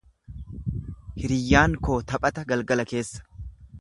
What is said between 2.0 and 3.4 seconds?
taphata galgala keessa.